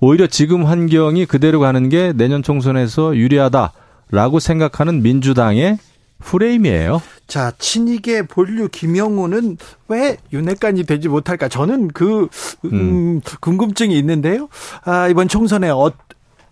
오히려 0.00 0.26
지금 0.26 0.66
환경이 0.66 1.24
그대로 1.26 1.60
가는 1.60 1.88
게 1.88 2.12
내년 2.12 2.42
총선에서 2.42 3.14
유리하다라고 3.14 4.40
생각하는 4.40 5.00
민주당의 5.00 5.78
프레임이에요. 6.18 7.00
자, 7.28 7.52
친이계 7.60 8.26
본류 8.26 8.70
김영우는 8.72 9.58
왜 9.86 10.16
윤핵관이 10.32 10.82
되지 10.82 11.06
못할까? 11.06 11.46
저는 11.46 11.88
그, 11.94 12.28
음, 12.64 12.72
음. 12.72 13.20
궁금증이 13.38 13.96
있는데요. 13.96 14.48
아, 14.84 15.06
이번 15.06 15.28
총선에 15.28 15.70
어, 15.70 15.92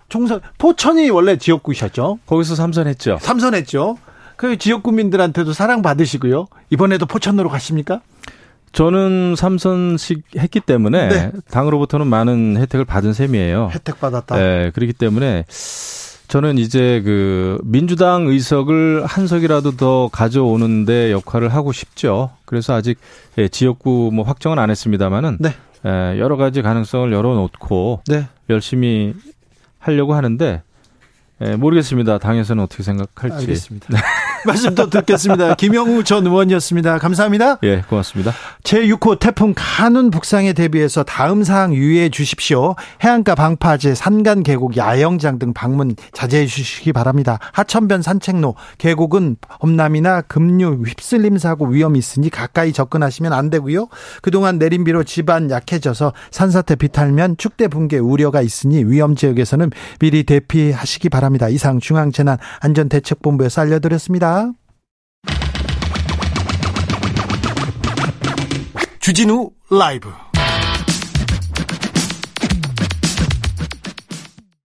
총선, 0.08 0.40
포천이 0.58 1.10
원래 1.10 1.36
지역구셨죠? 1.36 2.20
거기서 2.26 2.54
삼선했죠. 2.54 3.18
삼선했죠. 3.20 3.98
그 4.36 4.56
지역 4.56 4.84
구민들한테도 4.84 5.52
사랑받으시고요. 5.52 6.46
이번에도 6.70 7.06
포천으로 7.06 7.48
가십니까? 7.48 8.02
저는 8.72 9.34
삼선식 9.36 10.22
했기 10.36 10.60
때문에 10.60 11.08
네. 11.08 11.32
당으로부터는 11.50 12.06
많은 12.06 12.56
혜택을 12.58 12.84
받은 12.84 13.12
셈이에요. 13.12 13.70
혜택 13.72 14.00
받았다. 14.00 14.36
네, 14.36 14.70
그렇기 14.74 14.92
때문에 14.92 15.44
저는 16.28 16.58
이제 16.58 17.00
그 17.04 17.58
민주당 17.64 18.26
의석을 18.26 19.06
한 19.06 19.26
석이라도 19.26 19.76
더 19.76 20.08
가져오는데 20.12 21.10
역할을 21.10 21.48
하고 21.48 21.72
싶죠. 21.72 22.30
그래서 22.44 22.74
아직 22.74 22.98
예, 23.38 23.48
지역구 23.48 24.10
뭐 24.12 24.24
확정은 24.24 24.58
안 24.58 24.70
했습니다만은 24.70 25.38
네. 25.40 25.54
예, 25.86 26.18
여러 26.18 26.36
가지 26.36 26.60
가능성을 26.60 27.10
열어놓고 27.12 28.02
네. 28.08 28.26
열심히 28.50 29.14
하려고 29.78 30.14
하는데 30.14 30.62
예, 31.40 31.56
모르겠습니다. 31.56 32.18
당에서는 32.18 32.62
어떻게 32.62 32.82
생각할지. 32.82 33.36
알겠습니다. 33.38 33.88
네. 34.38 34.42
말씀 34.46 34.74
더 34.74 34.88
듣겠습니다. 34.88 35.54
김영우 35.54 36.04
전 36.04 36.26
의원이었습니다. 36.26 36.98
감사합니다. 36.98 37.58
예, 37.62 37.82
고맙습니다. 37.88 38.32
제6호 38.64 39.18
태풍 39.18 39.54
가눈 39.56 40.10
북상에 40.10 40.52
대비해서 40.52 41.02
다음 41.02 41.44
사항 41.44 41.74
유의해 41.74 42.08
주십시오. 42.08 42.74
해안가 43.02 43.34
방파제, 43.34 43.94
산간 43.94 44.42
계곡, 44.42 44.76
야영장 44.76 45.38
등 45.38 45.52
방문 45.52 45.94
자제해 46.12 46.46
주시기 46.46 46.92
바랍니다. 46.92 47.38
하천변 47.52 48.02
산책로, 48.02 48.54
계곡은 48.78 49.36
범람이나 49.40 50.22
급류, 50.22 50.82
휩쓸림 50.84 51.38
사고 51.38 51.66
위험이 51.66 51.98
있으니 51.98 52.30
가까이 52.30 52.72
접근하시면 52.72 53.32
안 53.32 53.50
되고요. 53.50 53.88
그동안 54.22 54.58
내린 54.58 54.84
비로 54.84 55.04
집안 55.04 55.50
약해져서 55.50 56.12
산사태 56.30 56.76
비탈면 56.76 57.36
축대 57.38 57.68
붕괴 57.68 57.98
우려가 57.98 58.42
있으니 58.42 58.84
위험 58.84 59.16
지역에서는 59.16 59.70
미리 59.98 60.24
대피하시기 60.24 61.08
바랍니다. 61.08 61.48
이상 61.48 61.80
중앙재난안전대책본부에서 61.80 63.62
알려드렸습니다. 63.62 64.27
주진우 69.00 69.50
라이브 69.70 70.12